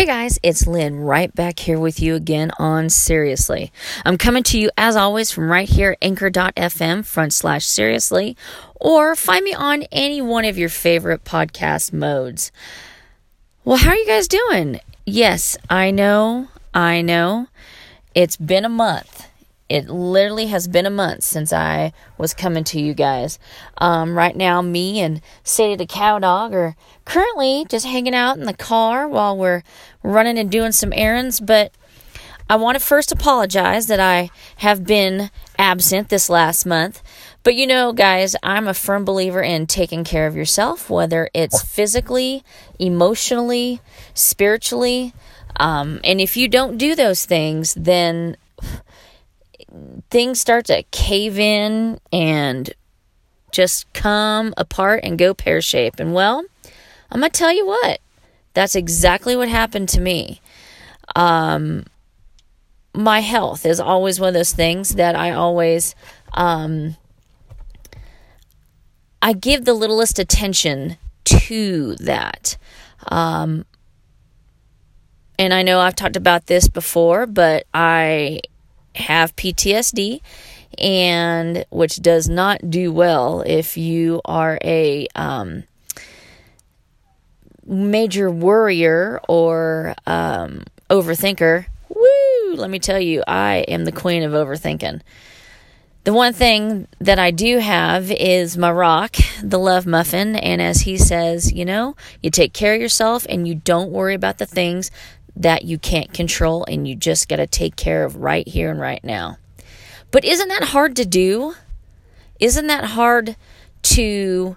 Hey 0.00 0.06
guys, 0.06 0.38
it's 0.42 0.66
Lynn 0.66 1.00
right 1.00 1.30
back 1.34 1.58
here 1.58 1.78
with 1.78 2.00
you 2.00 2.14
again 2.14 2.52
on 2.58 2.88
Seriously. 2.88 3.70
I'm 4.02 4.16
coming 4.16 4.42
to 4.44 4.58
you 4.58 4.70
as 4.78 4.96
always 4.96 5.30
from 5.30 5.50
right 5.50 5.68
here 5.68 5.94
anchor.fm 6.00 7.04
front 7.04 7.34
slash 7.34 7.66
seriously 7.66 8.34
or 8.76 9.14
find 9.14 9.44
me 9.44 9.52
on 9.52 9.82
any 9.92 10.22
one 10.22 10.46
of 10.46 10.56
your 10.56 10.70
favorite 10.70 11.24
podcast 11.24 11.92
modes. 11.92 12.50
Well, 13.62 13.76
how 13.76 13.90
are 13.90 13.96
you 13.96 14.06
guys 14.06 14.26
doing? 14.26 14.80
Yes, 15.04 15.58
I 15.68 15.90
know, 15.90 16.48
I 16.72 17.02
know. 17.02 17.48
It's 18.14 18.38
been 18.38 18.64
a 18.64 18.70
month 18.70 19.29
it 19.70 19.88
literally 19.88 20.46
has 20.46 20.66
been 20.66 20.84
a 20.84 20.90
month 20.90 21.22
since 21.22 21.52
I 21.52 21.92
was 22.18 22.34
coming 22.34 22.64
to 22.64 22.80
you 22.80 22.92
guys. 22.92 23.38
Um, 23.78 24.18
right 24.18 24.34
now, 24.34 24.60
me 24.60 24.98
and 24.98 25.22
Sadie 25.44 25.76
the 25.76 25.86
cow 25.86 26.18
dog 26.18 26.52
are 26.52 26.74
currently 27.04 27.64
just 27.68 27.86
hanging 27.86 28.14
out 28.14 28.36
in 28.36 28.46
the 28.46 28.52
car 28.52 29.06
while 29.06 29.36
we're 29.36 29.62
running 30.02 30.38
and 30.38 30.50
doing 30.50 30.72
some 30.72 30.92
errands. 30.92 31.38
But 31.38 31.72
I 32.48 32.56
want 32.56 32.78
to 32.78 32.84
first 32.84 33.12
apologize 33.12 33.86
that 33.86 34.00
I 34.00 34.30
have 34.56 34.84
been 34.84 35.30
absent 35.56 36.08
this 36.08 36.28
last 36.28 36.66
month. 36.66 37.00
But 37.44 37.54
you 37.54 37.64
know, 37.64 37.92
guys, 37.92 38.34
I'm 38.42 38.66
a 38.66 38.74
firm 38.74 39.04
believer 39.04 39.40
in 39.40 39.68
taking 39.68 40.02
care 40.02 40.26
of 40.26 40.34
yourself, 40.34 40.90
whether 40.90 41.30
it's 41.32 41.62
physically, 41.62 42.42
emotionally, 42.80 43.80
spiritually. 44.14 45.14
Um, 45.60 46.00
and 46.02 46.20
if 46.20 46.36
you 46.36 46.48
don't 46.48 46.76
do 46.76 46.96
those 46.96 47.24
things, 47.24 47.72
then 47.74 48.36
things 50.10 50.40
start 50.40 50.66
to 50.66 50.82
cave 50.90 51.38
in 51.38 52.00
and 52.12 52.72
just 53.52 53.92
come 53.92 54.54
apart 54.56 55.00
and 55.02 55.18
go 55.18 55.34
pear 55.34 55.60
shaped. 55.60 56.00
And 56.00 56.14
well, 56.14 56.44
I'm 57.10 57.20
going 57.20 57.30
to 57.30 57.38
tell 57.38 57.52
you 57.52 57.66
what, 57.66 58.00
that's 58.54 58.74
exactly 58.74 59.36
what 59.36 59.48
happened 59.48 59.88
to 59.90 60.00
me. 60.00 60.40
Um, 61.16 61.84
my 62.94 63.20
health 63.20 63.66
is 63.66 63.80
always 63.80 64.20
one 64.20 64.28
of 64.28 64.34
those 64.34 64.52
things 64.52 64.96
that 64.96 65.14
I 65.14 65.32
always, 65.32 65.94
um, 66.32 66.96
I 69.22 69.32
give 69.32 69.64
the 69.64 69.74
littlest 69.74 70.18
attention 70.18 70.96
to 71.24 71.94
that. 71.96 72.56
Um, 73.08 73.64
and 75.38 75.54
I 75.54 75.62
know 75.62 75.80
I've 75.80 75.96
talked 75.96 76.16
about 76.16 76.46
this 76.46 76.68
before, 76.68 77.26
but 77.26 77.66
I 77.72 78.40
have 78.94 79.36
PTSD 79.36 80.20
and 80.78 81.64
which 81.70 81.96
does 81.96 82.28
not 82.28 82.70
do 82.70 82.92
well 82.92 83.42
if 83.44 83.76
you 83.76 84.20
are 84.24 84.58
a 84.62 85.06
um, 85.14 85.64
major 87.66 88.30
worrier 88.30 89.20
or 89.28 89.94
um, 90.06 90.64
overthinker. 90.88 91.66
Woo! 91.88 92.54
Let 92.54 92.70
me 92.70 92.78
tell 92.78 93.00
you, 93.00 93.22
I 93.26 93.64
am 93.68 93.84
the 93.84 93.92
queen 93.92 94.22
of 94.22 94.32
overthinking. 94.32 95.02
The 96.02 96.14
one 96.14 96.32
thing 96.32 96.88
that 96.98 97.18
I 97.18 97.30
do 97.30 97.58
have 97.58 98.10
is 98.10 98.56
my 98.56 98.72
rock, 98.72 99.16
the 99.42 99.58
love 99.58 99.86
muffin. 99.86 100.34
And 100.34 100.62
as 100.62 100.80
he 100.80 100.96
says, 100.96 101.52
you 101.52 101.66
know, 101.66 101.94
you 102.22 102.30
take 102.30 102.54
care 102.54 102.74
of 102.74 102.80
yourself 102.80 103.26
and 103.28 103.46
you 103.46 103.54
don't 103.54 103.90
worry 103.90 104.14
about 104.14 104.38
the 104.38 104.46
things 104.46 104.90
that 105.40 105.64
you 105.64 105.78
can't 105.78 106.12
control 106.12 106.66
and 106.66 106.86
you 106.86 106.94
just 106.94 107.26
got 107.26 107.36
to 107.36 107.46
take 107.46 107.74
care 107.74 108.04
of 108.04 108.16
right 108.16 108.46
here 108.46 108.70
and 108.70 108.78
right 108.78 109.02
now. 109.02 109.38
But 110.10 110.24
isn't 110.24 110.48
that 110.48 110.64
hard 110.64 110.94
to 110.96 111.06
do? 111.06 111.54
Isn't 112.38 112.66
that 112.66 112.84
hard 112.84 113.36
to 113.82 114.56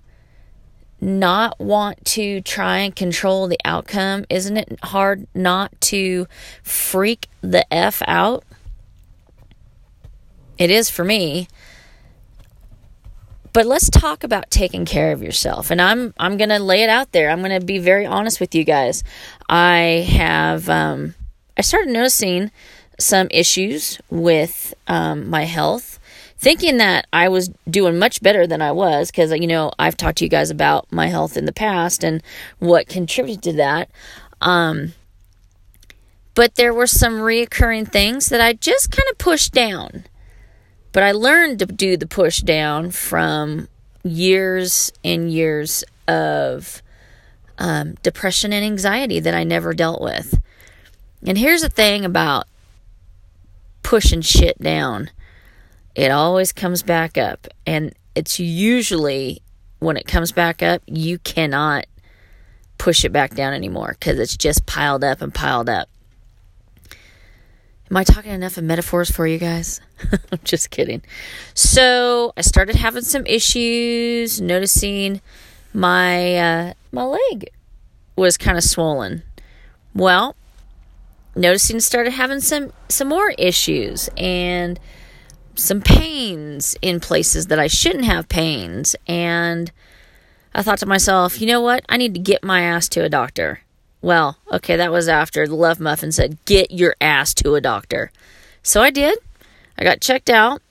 not 0.99 1.57
want 1.57 2.03
to 2.05 2.41
try 2.41 2.79
and 2.79 2.93
control 2.93 3.47
the 3.47 3.59
outcome? 3.63 4.25
Isn't 4.29 4.57
it 4.57 4.77
hard 4.83 5.25
not 5.33 5.79
to 5.81 6.27
freak 6.63 7.29
the 7.39 7.71
F 7.73 8.01
out? 8.05 8.43
It 10.57 10.69
is 10.69 10.89
for 10.89 11.05
me. 11.05 11.47
But 13.53 13.67
let's 13.67 13.89
talk 13.89 14.23
about 14.23 14.49
taking 14.49 14.83
care 14.83 15.11
of 15.11 15.21
yourself. 15.21 15.69
And 15.69 15.79
I'm 15.81 16.13
I'm 16.17 16.37
going 16.37 16.49
to 16.49 16.59
lay 16.59 16.83
it 16.83 16.89
out 16.89 17.11
there. 17.11 17.29
I'm 17.29 17.39
going 17.39 17.59
to 17.59 17.65
be 17.65 17.77
very 17.77 18.05
honest 18.05 18.39
with 18.39 18.55
you 18.55 18.63
guys. 18.63 19.03
I 19.47 20.07
have 20.09 20.67
um, 20.69 21.13
I 21.57 21.61
started 21.61 21.91
noticing 21.91 22.51
some 22.99 23.27
issues 23.31 23.99
with 24.09 24.73
um, 24.87 25.29
my 25.29 25.43
health, 25.43 25.99
thinking 26.37 26.77
that 26.77 27.07
I 27.13 27.29
was 27.29 27.49
doing 27.69 27.99
much 27.99 28.21
better 28.21 28.47
than 28.47 28.61
I 28.61 28.71
was 28.71 29.11
because 29.11 29.31
you 29.31 29.47
know 29.47 29.71
I've 29.77 29.97
talked 29.97 30.17
to 30.17 30.25
you 30.25 30.29
guys 30.29 30.49
about 30.49 30.91
my 30.91 31.07
health 31.07 31.37
in 31.37 31.45
the 31.45 31.53
past 31.53 32.03
and 32.03 32.23
what 32.59 32.87
contributed 32.87 33.43
to 33.43 33.53
that. 33.53 33.89
Um, 34.41 34.93
but 36.35 36.55
there 36.55 36.73
were 36.73 36.87
some 36.87 37.19
reoccurring 37.19 37.91
things 37.91 38.27
that 38.29 38.41
I 38.41 38.53
just 38.53 38.91
kind 38.91 39.07
of 39.11 39.17
pushed 39.19 39.53
down. 39.53 40.05
But 40.93 41.03
I 41.03 41.11
learned 41.11 41.59
to 41.59 41.65
do 41.65 41.97
the 41.97 42.07
push 42.07 42.39
down 42.39 42.91
from 42.91 43.67
years 44.03 44.93
and 45.03 45.29
years 45.29 45.83
of 46.07 46.81
um, 47.57 47.95
depression 48.03 48.53
and 48.53 48.63
anxiety 48.63 49.19
that 49.19 49.33
I 49.33 49.43
never 49.43 49.73
dealt 49.73 50.01
with. 50.01 50.39
And 51.25 51.37
here's 51.37 51.61
the 51.61 51.69
thing 51.69 52.05
about 52.05 52.47
pushing 53.81 54.21
shit 54.21 54.59
down 54.59 55.09
it 55.95 56.09
always 56.09 56.51
comes 56.51 56.81
back 56.81 57.17
up. 57.17 57.47
And 57.67 57.93
it's 58.15 58.39
usually 58.39 59.41
when 59.79 59.97
it 59.97 60.07
comes 60.07 60.31
back 60.31 60.63
up, 60.63 60.81
you 60.87 61.19
cannot 61.19 61.85
push 62.77 63.05
it 63.05 63.11
back 63.11 63.35
down 63.35 63.53
anymore 63.53 63.95
because 63.99 64.19
it's 64.19 64.35
just 64.35 64.65
piled 64.65 65.03
up 65.03 65.21
and 65.21 65.33
piled 65.33 65.69
up. 65.69 65.87
Am 67.93 67.97
I 67.97 68.03
talking 68.03 68.31
enough 68.31 68.57
of 68.57 68.63
metaphors 68.63 69.11
for 69.11 69.27
you 69.27 69.37
guys? 69.37 69.79
I'm 70.31 70.39
just 70.43 70.71
kidding. 70.71 71.03
So 71.53 72.33
I 72.35 72.41
started 72.41 72.75
having 72.75 73.03
some 73.03 73.23
issues, 73.27 74.41
noticing 74.41 75.21
my 75.75 76.35
uh, 76.35 76.73
my 76.91 77.03
leg 77.03 77.51
was 78.15 78.35
kind 78.35 78.57
of 78.57 78.63
swollen. 78.63 79.21
Well, 79.93 80.35
noticing 81.35 81.79
started 81.79 82.13
having 82.13 82.39
some 82.39 82.73
some 82.89 83.09
more 83.09 83.29
issues 83.37 84.09
and 84.17 84.79
some 85.53 85.79
pains 85.79 86.75
in 86.81 86.99
places 86.99 87.45
that 87.45 87.59
I 87.59 87.67
shouldn't 87.67 88.05
have 88.05 88.27
pains 88.27 88.95
and 89.05 89.71
I 90.55 90.63
thought 90.63 90.79
to 90.79 90.87
myself, 90.87 91.39
you 91.39 91.45
know 91.45 91.61
what? 91.61 91.85
I 91.87 91.97
need 91.97 92.15
to 92.15 92.19
get 92.19 92.43
my 92.43 92.61
ass 92.61 92.89
to 92.89 93.03
a 93.03 93.09
doctor. 93.09 93.62
Well, 94.03 94.37
okay, 94.51 94.75
that 94.75 94.91
was 94.91 95.07
after 95.07 95.47
the 95.47 95.55
Love 95.55 95.79
Muffin 95.79 96.11
said, 96.11 96.37
Get 96.43 96.71
your 96.71 96.93
ass 96.99 97.33
to 97.35 97.55
a 97.55 97.61
doctor. 97.61 98.11
So 98.61 98.81
I 98.81 98.89
did. 98.89 99.17
I 99.77 99.85
got 99.85 100.01
checked 100.01 100.29
out. 100.29 100.61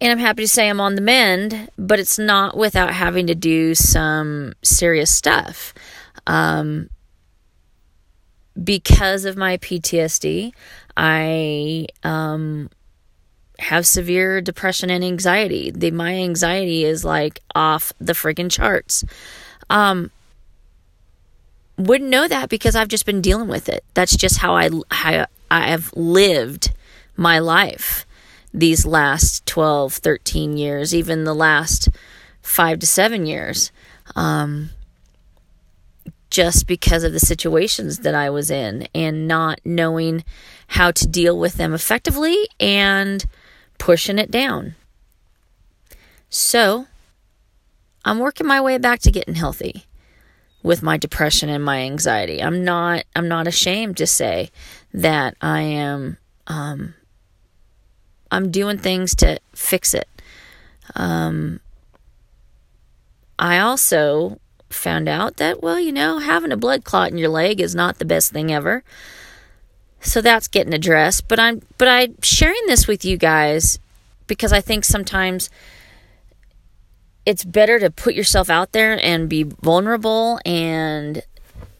And 0.00 0.12
I'm 0.12 0.18
happy 0.18 0.44
to 0.44 0.48
say 0.48 0.68
I'm 0.70 0.80
on 0.80 0.94
the 0.94 1.00
mend, 1.00 1.70
but 1.76 1.98
it's 1.98 2.20
not 2.20 2.56
without 2.56 2.92
having 2.92 3.26
to 3.26 3.34
do 3.34 3.74
some 3.74 4.54
serious 4.62 5.12
stuff. 5.12 5.74
Um, 6.26 6.88
because 8.62 9.24
of 9.24 9.36
my 9.36 9.56
PTSD, 9.56 10.52
I 10.96 11.86
um, 12.04 12.70
have 13.58 13.88
severe 13.88 14.40
depression 14.40 14.88
and 14.88 15.02
anxiety. 15.02 15.72
The, 15.72 15.90
my 15.90 16.14
anxiety 16.14 16.84
is 16.84 17.04
like 17.04 17.40
off 17.56 17.92
the 18.00 18.12
friggin' 18.12 18.52
charts. 18.52 19.04
Um, 19.68 20.12
wouldn't 21.78 22.10
know 22.10 22.28
that 22.28 22.48
because 22.48 22.76
I've 22.76 22.88
just 22.88 23.06
been 23.06 23.20
dealing 23.20 23.48
with 23.48 23.68
it. 23.68 23.84
That's 23.94 24.16
just 24.16 24.38
how 24.38 24.56
I 24.56 24.70
how 24.90 25.26
I 25.50 25.68
have 25.68 25.92
lived 25.94 26.72
my 27.16 27.38
life 27.38 28.06
these 28.54 28.84
last 28.84 29.46
12, 29.46 29.94
13 29.94 30.56
years, 30.56 30.94
even 30.94 31.24
the 31.24 31.34
last 31.34 31.88
5 32.42 32.78
to 32.80 32.86
7 32.86 33.26
years. 33.26 33.72
Um, 34.14 34.70
just 36.30 36.66
because 36.66 37.04
of 37.04 37.12
the 37.12 37.20
situations 37.20 37.98
that 38.00 38.14
I 38.14 38.30
was 38.30 38.50
in 38.50 38.88
and 38.94 39.28
not 39.28 39.60
knowing 39.64 40.24
how 40.68 40.90
to 40.90 41.06
deal 41.06 41.38
with 41.38 41.54
them 41.54 41.74
effectively 41.74 42.48
and 42.58 43.24
pushing 43.78 44.18
it 44.18 44.30
down. 44.30 44.74
So, 46.30 46.86
I'm 48.04 48.18
working 48.18 48.46
my 48.46 48.62
way 48.62 48.78
back 48.78 49.00
to 49.00 49.10
getting 49.10 49.34
healthy 49.34 49.84
with 50.62 50.82
my 50.82 50.96
depression 50.96 51.48
and 51.48 51.64
my 51.64 51.80
anxiety. 51.80 52.42
I'm 52.42 52.64
not 52.64 53.04
I'm 53.16 53.28
not 53.28 53.46
ashamed 53.46 53.96
to 53.98 54.06
say 54.06 54.50
that 54.94 55.36
I 55.40 55.60
am 55.60 56.18
um, 56.46 56.94
I'm 58.30 58.50
doing 58.50 58.78
things 58.78 59.14
to 59.16 59.38
fix 59.52 59.94
it. 59.94 60.08
Um, 60.94 61.60
I 63.38 63.58
also 63.58 64.38
found 64.70 65.08
out 65.08 65.36
that 65.36 65.62
well, 65.62 65.80
you 65.80 65.92
know, 65.92 66.18
having 66.18 66.52
a 66.52 66.56
blood 66.56 66.84
clot 66.84 67.10
in 67.10 67.18
your 67.18 67.28
leg 67.28 67.60
is 67.60 67.74
not 67.74 67.98
the 67.98 68.04
best 68.04 68.32
thing 68.32 68.52
ever. 68.52 68.84
So 70.00 70.20
that's 70.20 70.48
getting 70.48 70.74
addressed, 70.74 71.28
but 71.28 71.38
I'm 71.38 71.62
but 71.78 71.88
I'm 71.88 72.20
sharing 72.22 72.66
this 72.66 72.86
with 72.88 73.04
you 73.04 73.16
guys 73.16 73.78
because 74.26 74.52
I 74.52 74.60
think 74.60 74.84
sometimes 74.84 75.50
it's 77.24 77.44
better 77.44 77.78
to 77.78 77.90
put 77.90 78.14
yourself 78.14 78.50
out 78.50 78.72
there 78.72 78.98
and 79.04 79.28
be 79.28 79.42
vulnerable 79.42 80.40
and 80.44 81.22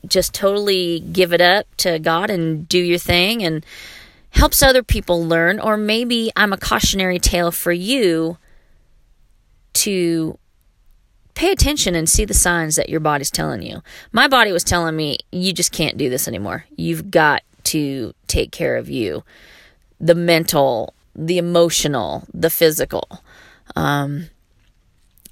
just 0.06 0.34
totally 0.34 1.00
give 1.00 1.32
it 1.32 1.40
up 1.40 1.66
to 1.78 1.98
God 1.98 2.30
and 2.30 2.68
do 2.68 2.78
your 2.78 2.98
thing 2.98 3.42
and 3.42 3.64
helps 4.30 4.62
other 4.62 4.82
people 4.82 5.24
learn. 5.24 5.60
Or 5.60 5.76
maybe 5.76 6.30
I'm 6.36 6.52
a 6.52 6.58
cautionary 6.58 7.18
tale 7.18 7.50
for 7.50 7.72
you 7.72 8.38
to 9.74 10.38
pay 11.34 11.50
attention 11.50 11.94
and 11.94 12.08
see 12.08 12.24
the 12.24 12.34
signs 12.34 12.76
that 12.76 12.88
your 12.88 13.00
body's 13.00 13.30
telling 13.30 13.62
you. 13.62 13.82
My 14.12 14.28
body 14.28 14.52
was 14.52 14.64
telling 14.64 14.96
me, 14.96 15.18
you 15.30 15.52
just 15.52 15.72
can't 15.72 15.96
do 15.96 16.10
this 16.10 16.28
anymore. 16.28 16.66
You've 16.76 17.10
got 17.10 17.42
to 17.64 18.14
take 18.26 18.52
care 18.52 18.76
of 18.76 18.88
you 18.88 19.24
the 19.98 20.14
mental, 20.16 20.94
the 21.14 21.38
emotional, 21.38 22.24
the 22.34 22.50
physical. 22.50 23.22
Um, 23.76 24.30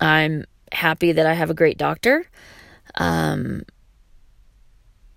I'm 0.00 0.46
happy 0.72 1.12
that 1.12 1.26
I 1.26 1.34
have 1.34 1.50
a 1.50 1.54
great 1.54 1.78
doctor. 1.78 2.26
Um, 2.96 3.64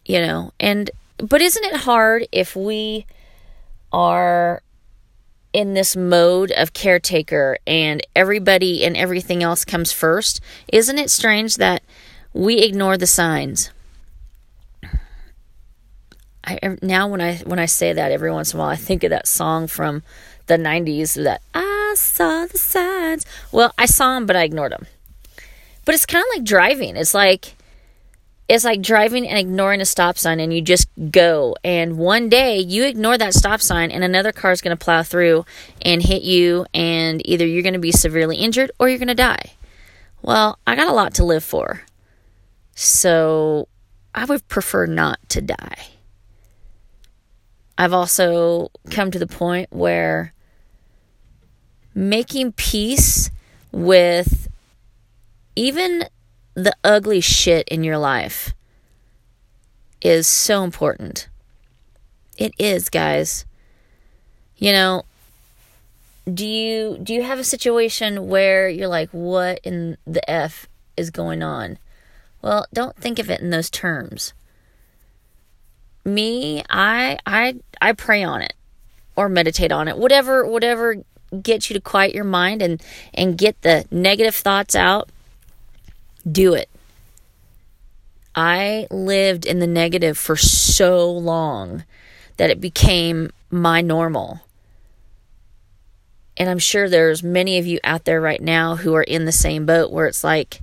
you 0.06 0.20
know, 0.20 0.52
and 0.60 0.92
but 1.18 1.42
isn't 1.42 1.64
it 1.64 1.78
hard 1.78 2.28
if 2.32 2.56
we 2.56 3.06
are 3.92 4.62
in 5.54 5.76
this 5.76 5.96
mode 5.96 6.52
of 6.52 6.74
caretaker 6.74 7.58
and 7.66 8.06
everybody 8.16 8.84
and 8.84 8.98
everything 8.98 9.44
else 9.44 9.64
comes 9.64 9.92
first? 9.92 10.42
Isn't 10.72 10.98
it 10.98 11.10
strange 11.10 11.56
that 11.56 11.84
we 12.34 12.60
ignore 12.60 12.98
the 12.98 13.08
signs? 13.08 13.72
I 16.46 16.78
now 16.82 17.08
when 17.08 17.22
I 17.22 17.38
when 17.38 17.60
I 17.60 17.68
say 17.68 17.94
that 17.94 18.12
every 18.12 18.32
once 18.32 18.54
in 18.54 18.60
a 18.60 18.64
while 18.64 18.70
I 18.70 18.76
think 18.76 19.04
of 19.04 19.12
that 19.12 19.28
song 19.28 19.68
from 19.68 20.04
the 20.48 20.58
90s 20.58 21.24
that 21.24 21.42
I 21.54 21.83
saw 21.95 22.45
the 22.45 22.57
signs. 22.57 23.25
Well, 23.51 23.74
I 23.78 23.86
saw 23.86 24.16
them 24.16 24.25
but 24.25 24.36
I 24.36 24.44
ignored 24.44 24.72
them. 24.72 24.88
But 25.86 25.95
it's 25.95 26.06
kind 26.06 26.24
of 26.24 26.38
like 26.38 26.45
driving. 26.45 26.95
It's 26.95 27.13
like 27.13 27.56
it's 28.50 28.66
like 28.66 28.81
driving 28.81 29.28
and 29.28 29.38
ignoring 29.38 29.81
a 29.81 29.86
stop 29.86 30.18
sign 30.18 30.40
and 30.40 30.54
you 30.54 30.62
just 30.62 30.88
go 31.12 31.56
and 31.63 31.98
one 31.98 32.28
day 32.28 32.60
you 32.60 32.84
ignore 32.86 33.18
that 33.18 33.34
stop 33.34 33.62
sign 33.62 33.90
and 33.90 34.04
another 34.04 34.31
car 34.31 34.51
is 34.51 34.62
going 34.62 34.75
to 34.75 34.84
plow 34.84 35.01
through 35.01 35.45
and 35.81 36.04
hit 36.04 36.24
you 36.24 36.66
and 36.74 37.25
either 37.25 37.48
you're 37.48 37.63
going 37.63 37.74
to 37.74 37.80
be 37.80 37.92
severely 37.92 38.36
injured 38.36 38.69
or 38.80 38.89
you're 38.89 38.98
going 38.98 39.07
to 39.07 39.16
die. 39.16 39.54
Well, 40.22 40.60
I 40.68 40.75
got 40.75 40.88
a 40.88 40.94
lot 40.94 41.13
to 41.16 41.24
live 41.24 41.44
for. 41.44 41.84
So 42.75 43.68
I 44.13 44.25
would 44.25 44.48
prefer 44.48 44.86
not 44.86 45.19
to 45.30 45.42
die. 45.42 45.88
I've 47.78 47.94
also 47.94 48.72
come 48.92 49.10
to 49.12 49.19
the 49.19 49.28
point 49.28 49.69
where 49.72 50.33
making 51.94 52.54
peace 52.54 53.30
with 53.72 54.48
even 55.56 56.06
the 56.56 56.75
ugly 56.84 57.22
shit 57.22 57.68
in 57.69 57.84
your 57.84 57.98
life 57.98 58.54
is 60.01 60.28
so 60.28 60.63
important. 60.63 61.28
It 62.38 62.54
is, 62.57 62.90
guys. 62.90 63.45
You 64.57 64.72
know, 64.72 65.04
do 66.31 66.45
you 66.45 66.98
do 67.01 67.13
you 67.13 67.24
have 67.24 67.40
a 67.40 67.44
situation 67.44 68.28
where 68.28 68.69
you're 68.69 68.88
like 68.88 69.10
what 69.10 69.60
in 69.63 69.98
the 70.06 70.28
f 70.30 70.68
is 70.96 71.10
going 71.10 71.44
on? 71.44 71.78
Well, 72.42 72.66
don't 72.74 72.96
think 72.96 73.19
of 73.19 73.30
it 73.30 73.42
in 73.42 73.50
those 73.50 73.69
terms 73.69 74.34
me, 76.06 76.63
I 76.69 77.18
I 77.25 77.56
I 77.81 77.94
pray 77.94 78.24
on 78.24 78.42
it 78.42 78.54
or 79.16 79.30
meditate 79.30 79.72
on 79.72 79.88
it. 79.88 79.98
Whatever 79.98 80.46
whatever 80.46 80.98
gets 81.42 81.70
you 81.70 81.74
to 81.74 81.82
quiet 81.82 82.14
your 82.14 82.24
mind 82.24 82.62
and 82.62 82.82
and 83.14 83.38
get 83.38 83.62
the 83.62 83.86
negative 83.92 84.36
thoughts 84.36 84.76
out, 84.76 85.10
do 86.30 86.54
it. 86.54 86.70
I 88.36 88.88
lived 88.90 89.46
in 89.46 89.60
the 89.60 89.68
negative 89.68 90.18
for 90.18 90.36
so 90.36 91.10
long 91.10 91.84
that 92.38 92.50
it 92.50 92.60
became 92.60 93.32
my 93.52 93.82
normal. 93.82 94.42
And 96.36 96.50
I'm 96.50 96.60
sure 96.60 96.90
there's 96.90 97.22
many 97.22 97.60
of 97.60 97.68
you 97.68 97.80
out 97.84 98.06
there 98.06 98.20
right 98.20 98.42
now 98.42 98.76
who 98.76 98.96
are 98.96 99.04
in 99.04 99.26
the 99.26 99.32
same 99.32 99.68
boat 99.68 99.92
where 99.92 100.08
it's 100.08 100.24
like 100.24 100.62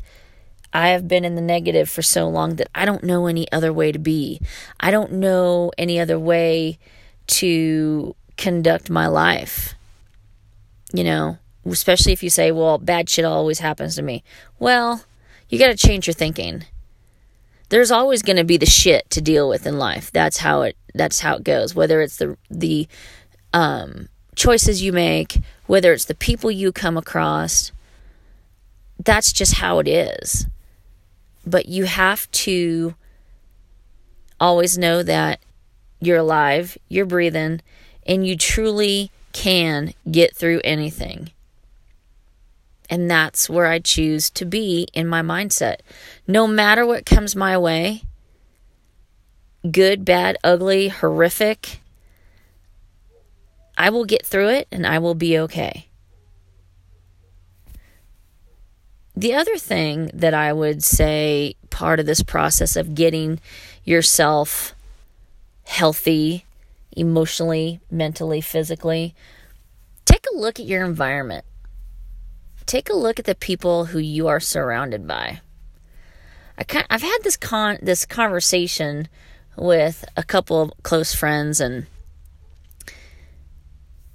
I 0.72 0.88
have 0.88 1.06
been 1.06 1.24
in 1.24 1.36
the 1.36 1.40
negative 1.40 1.88
for 1.88 2.02
so 2.02 2.28
long 2.28 2.56
that 2.56 2.68
I 2.74 2.84
don't 2.84 3.04
know 3.04 3.26
any 3.26 3.50
other 3.52 3.72
way 3.72 3.92
to 3.92 3.98
be. 3.98 4.40
I 4.80 4.90
don't 4.90 5.12
know 5.12 5.70
any 5.78 6.00
other 6.00 6.18
way 6.18 6.78
to 7.28 8.14
conduct 8.36 8.90
my 8.90 9.06
life. 9.06 9.74
You 10.92 11.04
know, 11.04 11.38
especially 11.64 12.12
if 12.12 12.22
you 12.22 12.30
say, 12.30 12.50
well, 12.50 12.78
bad 12.78 13.08
shit 13.08 13.24
always 13.24 13.60
happens 13.60 13.94
to 13.96 14.02
me. 14.02 14.24
Well, 14.58 15.04
you 15.48 15.58
got 15.58 15.68
to 15.68 15.76
change 15.76 16.06
your 16.06 16.14
thinking. 16.14 16.64
There's 17.68 17.90
always 17.90 18.22
going 18.22 18.36
to 18.36 18.44
be 18.44 18.56
the 18.56 18.66
shit 18.66 19.08
to 19.10 19.20
deal 19.20 19.48
with 19.48 19.66
in 19.66 19.78
life. 19.78 20.10
That's 20.10 20.38
how 20.38 20.62
it 20.62 20.76
that's 20.94 21.20
how 21.20 21.36
it 21.36 21.44
goes. 21.44 21.74
Whether 21.74 22.02
it's 22.02 22.16
the 22.16 22.36
the 22.50 22.88
um 23.52 24.08
choices 24.34 24.82
you 24.82 24.92
make, 24.92 25.38
whether 25.66 25.92
it's 25.92 26.06
the 26.06 26.14
people 26.14 26.50
you 26.50 26.72
come 26.72 26.96
across, 26.96 27.70
that's 28.98 29.32
just 29.32 29.56
how 29.56 29.78
it 29.78 29.86
is 29.86 30.46
but 31.46 31.66
you 31.66 31.84
have 31.84 32.30
to 32.30 32.94
always 34.38 34.78
know 34.78 35.02
that 35.02 35.40
you're 36.00 36.18
alive, 36.18 36.78
you're 36.88 37.06
breathing, 37.06 37.60
and 38.06 38.26
you 38.26 38.36
truly 38.36 39.10
can 39.32 39.94
get 40.10 40.36
through 40.36 40.60
anything. 40.64 41.30
And 42.88 43.10
that's 43.10 43.48
where 43.48 43.66
I 43.66 43.78
choose 43.78 44.30
to 44.30 44.44
be 44.44 44.88
in 44.92 45.06
my 45.06 45.22
mindset. 45.22 45.76
No 46.26 46.46
matter 46.46 46.84
what 46.84 47.06
comes 47.06 47.36
my 47.36 47.56
way 47.56 48.02
good, 49.70 50.04
bad, 50.04 50.38
ugly, 50.42 50.88
horrific 50.88 51.80
I 53.80 53.88
will 53.88 54.04
get 54.04 54.26
through 54.26 54.50
it 54.50 54.68
and 54.70 54.86
I 54.86 54.98
will 54.98 55.14
be 55.14 55.38
okay. 55.38 55.86
The 59.16 59.32
other 59.32 59.56
thing 59.56 60.10
that 60.12 60.34
I 60.34 60.52
would 60.52 60.84
say 60.84 61.56
part 61.70 61.98
of 61.98 62.04
this 62.04 62.22
process 62.22 62.76
of 62.76 62.94
getting 62.94 63.40
yourself 63.82 64.74
healthy 65.64 66.44
emotionally, 66.92 67.80
mentally, 67.90 68.40
physically, 68.40 69.14
take 70.04 70.24
a 70.32 70.36
look 70.36 70.58
at 70.58 70.66
your 70.66 70.84
environment. 70.84 71.44
Take 72.66 72.88
a 72.88 72.96
look 72.96 73.18
at 73.18 73.24
the 73.24 73.34
people 73.34 73.86
who 73.86 73.98
you 73.98 74.28
are 74.28 74.40
surrounded 74.40 75.06
by. 75.06 75.40
I 76.58 76.64
kind 76.64 76.86
I've 76.90 77.02
had 77.02 77.18
this 77.22 77.36
con 77.36 77.78
this 77.80 78.04
conversation 78.04 79.08
with 79.56 80.04
a 80.16 80.22
couple 80.22 80.62
of 80.62 80.72
close 80.82 81.14
friends 81.14 81.60
and 81.60 81.86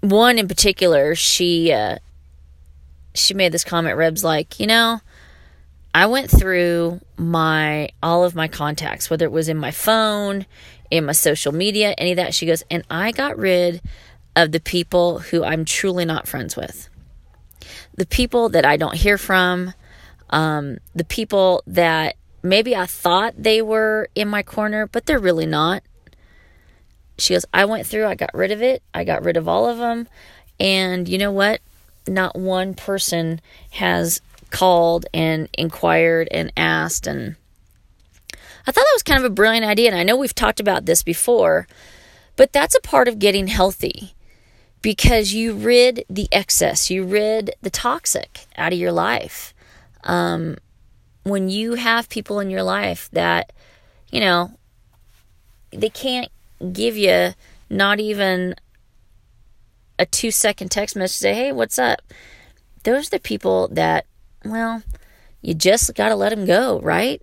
one 0.09 0.37
in 0.37 0.47
particular, 0.47 1.15
she 1.15 1.71
uh, 1.71 1.97
she 3.13 3.33
made 3.33 3.51
this 3.51 3.63
comment. 3.63 3.97
Reb's 3.97 4.23
like, 4.23 4.59
you 4.59 4.67
know, 4.67 5.01
I 5.93 6.05
went 6.05 6.29
through 6.29 7.01
my 7.17 7.89
all 8.03 8.23
of 8.23 8.35
my 8.35 8.47
contacts, 8.47 9.09
whether 9.09 9.25
it 9.25 9.31
was 9.31 9.49
in 9.49 9.57
my 9.57 9.71
phone, 9.71 10.45
in 10.97 11.05
my 11.05 11.11
social 11.13 11.51
media, 11.51 11.93
any 11.97 12.11
of 12.11 12.17
that. 12.17 12.33
She 12.33 12.45
goes, 12.45 12.63
and 12.69 12.83
I 12.89 13.11
got 13.11 13.37
rid 13.37 13.81
of 14.35 14.51
the 14.51 14.59
people 14.59 15.19
who 15.19 15.43
I'm 15.43 15.65
truly 15.65 16.05
not 16.05 16.27
friends 16.27 16.55
with, 16.55 16.89
the 17.95 18.05
people 18.05 18.49
that 18.49 18.65
I 18.65 18.77
don't 18.77 18.95
hear 18.95 19.17
from, 19.17 19.73
um, 20.29 20.77
the 20.93 21.05
people 21.05 21.63
that 21.67 22.15
maybe 22.43 22.75
I 22.75 22.85
thought 22.85 23.33
they 23.37 23.61
were 23.61 24.09
in 24.15 24.27
my 24.27 24.43
corner, 24.43 24.87
but 24.87 25.05
they're 25.05 25.19
really 25.19 25.45
not. 25.45 25.83
She 27.17 27.33
goes, 27.33 27.45
I 27.53 27.65
went 27.65 27.87
through, 27.87 28.05
I 28.07 28.15
got 28.15 28.33
rid 28.33 28.51
of 28.51 28.61
it. 28.61 28.83
I 28.93 29.05
got 29.05 29.23
rid 29.23 29.37
of 29.37 29.47
all 29.47 29.69
of 29.69 29.77
them. 29.77 30.09
And 30.59 31.07
you 31.07 31.17
know 31.17 31.31
what? 31.31 31.61
not 32.07 32.35
one 32.35 32.73
person 32.73 33.41
has 33.71 34.21
called 34.49 35.05
and 35.13 35.49
inquired 35.57 36.27
and 36.31 36.51
asked 36.55 37.07
and 37.07 37.35
I 38.67 38.71
thought 38.71 38.83
that 38.83 38.95
was 38.95 39.03
kind 39.03 39.19
of 39.19 39.25
a 39.25 39.33
brilliant 39.33 39.65
idea 39.65 39.89
and 39.89 39.97
I 39.97 40.03
know 40.03 40.15
we've 40.15 40.35
talked 40.35 40.59
about 40.59 40.85
this 40.85 41.03
before 41.03 41.67
but 42.35 42.51
that's 42.51 42.75
a 42.75 42.81
part 42.81 43.07
of 43.07 43.19
getting 43.19 43.47
healthy 43.47 44.15
because 44.81 45.33
you 45.33 45.53
rid 45.53 46.05
the 46.09 46.27
excess 46.31 46.89
you 46.89 47.03
rid 47.03 47.51
the 47.61 47.69
toxic 47.69 48.45
out 48.57 48.73
of 48.73 48.79
your 48.79 48.91
life 48.91 49.53
um, 50.03 50.57
when 51.23 51.49
you 51.49 51.75
have 51.75 52.09
people 52.09 52.39
in 52.39 52.49
your 52.49 52.63
life 52.63 53.09
that 53.11 53.51
you 54.11 54.19
know 54.19 54.51
they 55.71 55.89
can't 55.89 56.29
give 56.71 56.97
you 56.97 57.33
not 57.69 57.99
even 57.99 58.55
a 59.97 60.05
two 60.05 60.31
second 60.31 60.69
text 60.69 60.95
message 60.95 61.17
say, 61.17 61.33
hey, 61.33 61.51
what's 61.51 61.79
up? 61.79 62.01
Those 62.83 63.07
are 63.07 63.11
the 63.11 63.19
people 63.19 63.67
that, 63.69 64.05
well, 64.43 64.83
you 65.41 65.53
just 65.53 65.93
got 65.95 66.09
to 66.09 66.15
let 66.15 66.29
them 66.29 66.45
go, 66.45 66.79
right? 66.81 67.21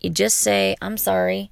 You 0.00 0.10
just 0.10 0.38
say, 0.38 0.76
I'm 0.80 0.96
sorry. 0.96 1.50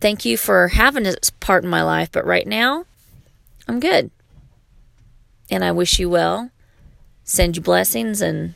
Thank 0.00 0.24
you 0.24 0.36
for 0.36 0.68
having 0.68 1.04
this 1.04 1.30
part 1.40 1.64
in 1.64 1.70
my 1.70 1.82
life, 1.82 2.10
but 2.10 2.24
right 2.24 2.46
now, 2.46 2.86
I'm 3.68 3.80
good. 3.80 4.10
And 5.50 5.64
I 5.64 5.72
wish 5.72 5.98
you 5.98 6.08
well. 6.08 6.50
Send 7.24 7.56
you 7.56 7.62
blessings 7.62 8.20
and 8.20 8.54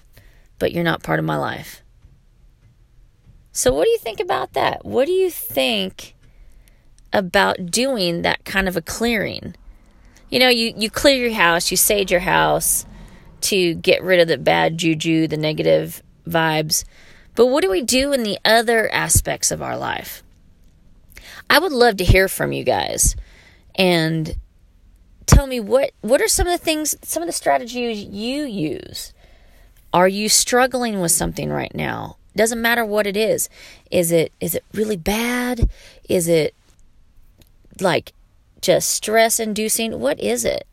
but 0.59 0.73
you're 0.73 0.85
not 0.85 1.03
part 1.03 1.19
of 1.19 1.25
my 1.25 1.37
life. 1.37 1.83
So, 3.53 3.73
what 3.73 3.85
do 3.85 3.91
you 3.91 3.99
think 3.99 4.21
about 4.21 4.55
that? 4.55 4.85
What 4.85 5.07
do 5.07 5.13
you 5.13 5.31
think 5.31 6.15
about 7.13 7.71
doing 7.71 8.23
that 8.23 8.45
kind 8.45 8.67
of 8.67 8.77
a 8.77 8.83
clearing? 8.83 9.55
You 10.29 10.41
know, 10.41 10.49
you, 10.49 10.75
you 10.77 10.91
clear 10.91 11.17
your 11.17 11.35
house, 11.35 11.71
you 11.71 11.77
sage 11.77 12.11
your 12.11 12.21
house 12.21 12.87
to 13.43 13.75
get 13.75 14.03
rid 14.03 14.21
of 14.21 14.27
the 14.27 14.39
bad 14.39 14.79
juju, 14.79 15.29
the 15.29 15.37
negative 15.37 16.03
vibes. 16.27 16.85
But 17.35 17.47
what 17.47 17.63
do 17.63 17.71
we 17.71 17.83
do 17.83 18.13
in 18.13 18.23
the 18.23 18.39
other 18.45 18.91
aspects 18.93 19.51
of 19.51 19.63
our 19.63 19.77
life? 19.77 20.23
I 21.51 21.59
would 21.59 21.73
love 21.73 21.97
to 21.99 22.05
hear 22.05 22.29
from 22.29 22.53
you 22.53 22.65
guys 22.65 23.17
and 23.75 24.37
tell 25.27 25.47
me 25.47 25.61
what 25.61 25.91
what 26.01 26.21
are 26.21 26.29
some 26.29 26.47
of 26.47 26.53
the 26.53 26.65
things 26.65 26.97
some 27.03 27.23
of 27.23 27.27
the 27.27 27.33
strategies 27.33 28.05
you 28.05 28.45
use? 28.45 29.13
Are 29.93 30.09
you 30.09 30.29
struggling 30.29 31.01
with 31.01 31.13
something 31.13 31.51
right 31.51 31.75
now? 31.75 32.17
Doesn't 32.37 32.61
matter 32.61 32.85
what 32.85 33.07
it 33.07 33.17
is. 33.17 33.49
Is 33.91 34.11
it 34.11 34.33
is 34.41 34.55
it 34.55 34.65
really 34.73 34.97
bad? 34.97 35.69
Is 36.09 36.29
it 36.29 36.55
like 37.81 38.13
just 38.61 38.91
stress 38.91 39.39
inducing 39.39 40.01
what 40.01 40.21
is 40.21 40.45
it? 40.45 40.67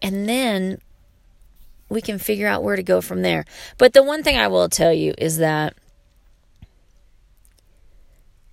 And 0.00 0.28
then 0.28 0.80
we 1.92 2.00
can 2.00 2.18
figure 2.18 2.48
out 2.48 2.62
where 2.62 2.76
to 2.76 2.82
go 2.82 3.00
from 3.00 3.22
there 3.22 3.44
but 3.78 3.92
the 3.92 4.02
one 4.02 4.22
thing 4.22 4.36
i 4.36 4.48
will 4.48 4.68
tell 4.68 4.92
you 4.92 5.14
is 5.18 5.38
that 5.38 5.74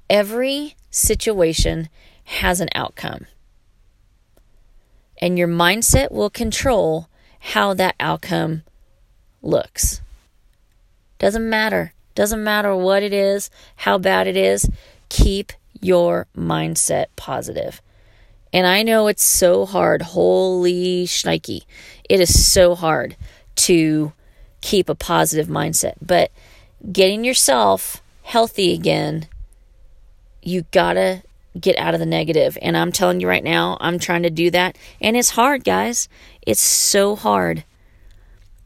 every 0.09 0.75
situation 0.89 1.89
has 2.23 2.59
an 2.59 2.69
outcome 2.75 3.25
and 5.19 5.37
your 5.37 5.47
mindset 5.47 6.11
will 6.11 6.29
control 6.29 7.09
how 7.39 7.73
that 7.73 7.95
outcome 7.99 8.63
looks. 9.41 10.01
Doesn't 11.17 11.49
matter. 11.49 11.93
Doesn't 12.15 12.43
matter 12.43 12.75
what 12.75 13.03
it 13.03 13.13
is, 13.13 13.49
how 13.77 13.97
bad 13.97 14.27
it 14.27 14.35
is. 14.35 14.69
Keep 15.09 15.53
your 15.79 16.27
mindset 16.35 17.05
positive. 17.15 17.81
And 18.51 18.65
I 18.65 18.83
know 18.83 19.07
it's 19.07 19.23
so 19.23 19.65
hard. 19.65 20.01
Holy 20.01 21.05
shnikey. 21.05 21.63
It 22.09 22.19
is 22.19 22.51
so 22.51 22.75
hard 22.75 23.15
to 23.57 24.13
keep 24.61 24.89
a 24.89 24.95
positive 24.95 25.47
mindset. 25.47 25.93
But 26.01 26.31
getting 26.91 27.23
yourself 27.23 28.01
healthy 28.23 28.73
again, 28.73 29.27
you 30.41 30.65
gotta 30.71 31.21
get 31.59 31.77
out 31.77 31.93
of 31.93 31.99
the 31.99 32.05
negative. 32.05 32.57
And 32.61 32.77
I'm 32.77 32.91
telling 32.91 33.19
you 33.19 33.27
right 33.27 33.43
now, 33.43 33.77
I'm 33.79 33.99
trying 33.99 34.23
to 34.23 34.29
do 34.29 34.51
that. 34.51 34.77
And 35.01 35.17
it's 35.17 35.31
hard, 35.31 35.63
guys. 35.63 36.09
It's 36.41 36.61
so 36.61 37.15
hard. 37.15 37.63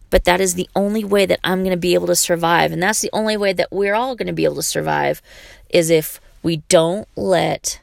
But 0.10 0.26
that 0.26 0.42
is 0.42 0.54
the 0.54 0.70
only 0.76 1.04
way 1.04 1.26
that 1.26 1.40
I'm 1.44 1.60
going 1.60 1.72
to 1.72 1.78
be 1.78 1.96
able 1.96 2.08
to 2.08 2.16
survive. 2.16 2.72
And 2.72 2.84
that's 2.84 3.02
the 3.02 3.10
only 3.14 3.36
way 3.36 3.52
that 3.54 3.72
we're 3.72 3.96
all 3.96 4.16
going 4.16 4.28
to 4.28 4.34
be 4.34 4.46
able 4.46 4.58
to 4.58 4.64
survive 4.64 5.22
is 5.70 5.90
if 5.90 6.22
we 6.44 6.58
don't 6.70 7.08
let 7.16 7.82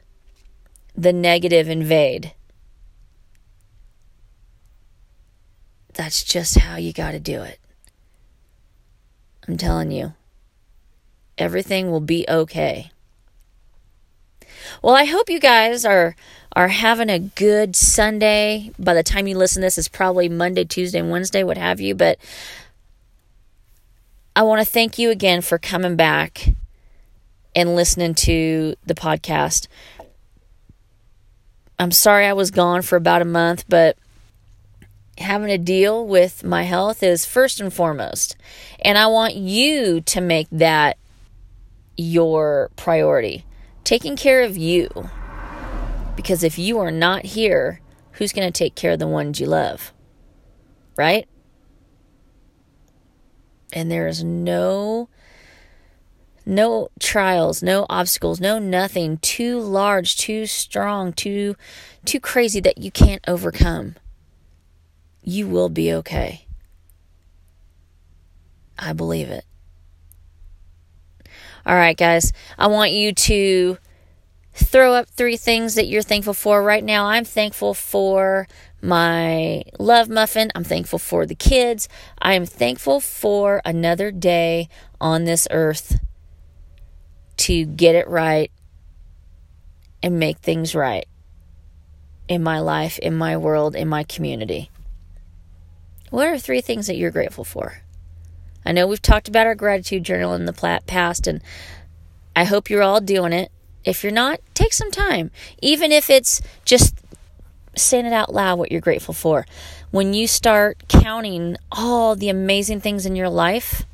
the 1.00 1.12
negative 1.12 1.68
invade. 1.68 2.32
That's 5.94 6.22
just 6.22 6.58
how 6.58 6.76
you 6.76 6.92
got 6.92 7.12
to 7.12 7.18
do 7.18 7.42
it. 7.42 7.58
I'm 9.48 9.56
telling 9.56 9.90
you, 9.90 10.12
everything 11.38 11.90
will 11.90 12.00
be 12.00 12.26
okay. 12.28 12.90
Well, 14.82 14.94
I 14.94 15.04
hope 15.04 15.30
you 15.30 15.40
guys 15.40 15.84
are 15.84 16.14
are 16.54 16.68
having 16.68 17.08
a 17.08 17.18
good 17.18 17.74
Sunday. 17.76 18.72
By 18.78 18.92
the 18.92 19.02
time 19.02 19.26
you 19.26 19.38
listen 19.38 19.62
this, 19.62 19.78
it's 19.78 19.88
probably 19.88 20.28
Monday, 20.28 20.64
Tuesday, 20.64 21.00
Wednesday, 21.00 21.42
what 21.42 21.56
have 21.56 21.80
you. 21.80 21.94
But 21.94 22.18
I 24.36 24.42
want 24.42 24.60
to 24.60 24.70
thank 24.70 24.98
you 24.98 25.10
again 25.10 25.40
for 25.40 25.58
coming 25.58 25.96
back 25.96 26.54
and 27.54 27.74
listening 27.74 28.14
to 28.14 28.74
the 28.84 28.94
podcast. 28.94 29.66
I'm 31.80 31.92
sorry 31.92 32.26
I 32.26 32.34
was 32.34 32.50
gone 32.50 32.82
for 32.82 32.96
about 32.96 33.22
a 33.22 33.24
month, 33.24 33.64
but 33.66 33.96
having 35.16 35.48
to 35.48 35.56
deal 35.56 36.06
with 36.06 36.44
my 36.44 36.64
health 36.64 37.02
is 37.02 37.24
first 37.24 37.58
and 37.58 37.72
foremost. 37.72 38.36
And 38.80 38.98
I 38.98 39.06
want 39.06 39.34
you 39.34 40.02
to 40.02 40.20
make 40.20 40.46
that 40.52 40.98
your 41.96 42.70
priority 42.76 43.46
taking 43.82 44.14
care 44.14 44.42
of 44.42 44.58
you. 44.58 44.90
Because 46.16 46.44
if 46.44 46.58
you 46.58 46.78
are 46.80 46.90
not 46.90 47.24
here, 47.24 47.80
who's 48.12 48.34
going 48.34 48.46
to 48.46 48.58
take 48.58 48.74
care 48.74 48.92
of 48.92 48.98
the 48.98 49.08
ones 49.08 49.40
you 49.40 49.46
love? 49.46 49.94
Right? 50.98 51.26
And 53.72 53.90
there 53.90 54.06
is 54.06 54.22
no 54.22 55.08
no 56.46 56.88
trials, 56.98 57.62
no 57.62 57.86
obstacles, 57.88 58.40
no 58.40 58.58
nothing 58.58 59.18
too 59.18 59.60
large, 59.60 60.16
too 60.16 60.46
strong, 60.46 61.12
too 61.12 61.56
too 62.04 62.20
crazy 62.20 62.60
that 62.60 62.78
you 62.78 62.90
can't 62.90 63.22
overcome. 63.28 63.96
You 65.22 65.46
will 65.46 65.68
be 65.68 65.92
okay. 65.92 66.46
I 68.78 68.92
believe 68.94 69.28
it. 69.28 69.44
All 71.66 71.74
right, 71.74 71.96
guys, 71.96 72.32
I 72.58 72.68
want 72.68 72.92
you 72.92 73.12
to 73.12 73.76
throw 74.54 74.94
up 74.94 75.08
three 75.08 75.36
things 75.36 75.74
that 75.74 75.86
you're 75.86 76.02
thankful 76.02 76.34
for 76.34 76.62
right 76.62 76.82
now. 76.82 77.06
I'm 77.06 77.24
thankful 77.24 77.74
for 77.74 78.48
my 78.80 79.62
love 79.78 80.08
muffin. 80.08 80.50
I'm 80.54 80.64
thankful 80.64 80.98
for 80.98 81.26
the 81.26 81.34
kids. 81.34 81.86
I 82.18 82.32
am 82.32 82.46
thankful 82.46 82.98
for 83.00 83.60
another 83.64 84.10
day 84.10 84.70
on 85.00 85.24
this 85.24 85.46
earth 85.50 86.00
to 87.50 87.64
get 87.64 87.96
it 87.96 88.06
right 88.06 88.52
and 90.04 90.20
make 90.20 90.38
things 90.38 90.72
right 90.72 91.08
in 92.28 92.44
my 92.44 92.60
life, 92.60 92.96
in 93.00 93.12
my 93.12 93.36
world, 93.36 93.74
in 93.74 93.88
my 93.88 94.04
community. 94.04 94.70
What 96.10 96.28
are 96.28 96.38
three 96.38 96.60
things 96.60 96.86
that 96.86 96.94
you're 96.94 97.10
grateful 97.10 97.42
for? 97.42 97.78
I 98.64 98.70
know 98.70 98.86
we've 98.86 99.02
talked 99.02 99.26
about 99.26 99.48
our 99.48 99.56
gratitude 99.56 100.04
journal 100.04 100.32
in 100.34 100.44
the 100.44 100.80
past, 100.86 101.26
and 101.26 101.42
I 102.36 102.44
hope 102.44 102.70
you're 102.70 102.84
all 102.84 103.00
doing 103.00 103.32
it. 103.32 103.50
If 103.84 104.04
you're 104.04 104.12
not, 104.12 104.38
take 104.54 104.72
some 104.72 104.92
time. 104.92 105.32
Even 105.60 105.90
if 105.90 106.08
it's 106.08 106.40
just 106.64 106.94
saying 107.74 108.06
it 108.06 108.12
out 108.12 108.32
loud 108.32 108.60
what 108.60 108.70
you're 108.70 108.80
grateful 108.80 109.14
for. 109.14 109.44
When 109.90 110.14
you 110.14 110.28
start 110.28 110.84
counting 110.86 111.56
all 111.72 112.14
the 112.14 112.28
amazing 112.28 112.80
things 112.80 113.06
in 113.06 113.16
your 113.16 113.28
life, 113.28 113.84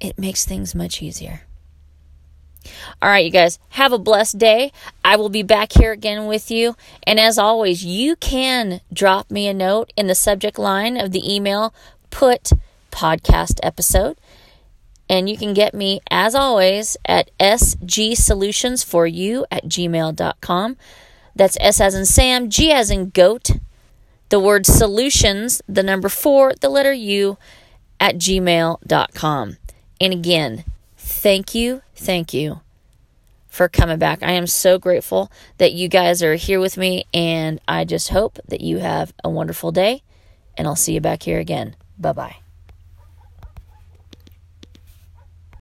it 0.00 0.18
makes 0.18 0.44
things 0.44 0.74
much 0.74 1.02
easier. 1.02 1.42
All 3.00 3.08
right, 3.08 3.24
you 3.24 3.30
guys, 3.30 3.60
have 3.70 3.92
a 3.92 3.98
blessed 3.98 4.38
day. 4.38 4.72
I 5.04 5.16
will 5.16 5.28
be 5.28 5.42
back 5.42 5.72
here 5.72 5.92
again 5.92 6.26
with 6.26 6.50
you. 6.50 6.76
And 7.04 7.20
as 7.20 7.38
always, 7.38 7.84
you 7.84 8.16
can 8.16 8.80
drop 8.92 9.30
me 9.30 9.46
a 9.46 9.54
note 9.54 9.92
in 9.96 10.08
the 10.08 10.14
subject 10.14 10.58
line 10.58 10.96
of 10.96 11.12
the 11.12 11.32
email 11.32 11.72
put 12.10 12.50
podcast 12.90 13.60
episode. 13.62 14.18
And 15.08 15.30
you 15.30 15.36
can 15.36 15.54
get 15.54 15.74
me, 15.74 16.00
as 16.10 16.34
always, 16.34 16.96
at 17.04 17.30
sgsolutions4u 17.38 19.44
at 19.50 19.66
gmail.com. 19.66 20.76
That's 21.36 21.56
S 21.60 21.80
as 21.80 21.94
in 21.94 22.06
Sam, 22.06 22.50
G 22.50 22.72
as 22.72 22.90
in 22.90 23.10
goat, 23.10 23.50
the 24.30 24.40
word 24.40 24.66
solutions, 24.66 25.62
the 25.68 25.84
number 25.84 26.08
four, 26.08 26.54
the 26.60 26.70
letter 26.70 26.92
U 26.92 27.38
at 28.00 28.16
gmail.com. 28.16 29.56
And 30.00 30.12
again, 30.12 30.64
thank 30.96 31.54
you, 31.54 31.82
thank 31.94 32.34
you 32.34 32.60
for 33.48 33.68
coming 33.68 33.98
back. 33.98 34.22
I 34.22 34.32
am 34.32 34.46
so 34.46 34.78
grateful 34.78 35.30
that 35.58 35.72
you 35.72 35.88
guys 35.88 36.22
are 36.22 36.34
here 36.34 36.60
with 36.60 36.76
me, 36.76 37.06
and 37.14 37.60
I 37.66 37.84
just 37.84 38.10
hope 38.10 38.38
that 38.48 38.60
you 38.60 38.78
have 38.78 39.14
a 39.24 39.30
wonderful 39.30 39.72
day, 39.72 40.02
and 40.56 40.66
I'll 40.66 40.76
see 40.76 40.92
you 40.92 41.00
back 41.00 41.22
here 41.22 41.38
again. 41.38 41.74
Bye 41.98 42.12
bye. 42.12 42.45